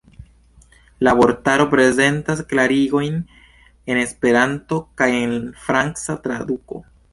La 1.07 1.11
vortaro 1.19 1.67
prezentas 1.73 2.41
klarigojn 2.55 3.21
en 3.91 4.01
Esperanto 4.07 4.83
kaj 5.03 5.11
en 5.21 5.39
franca 5.69 6.21
traduko. 6.27 6.85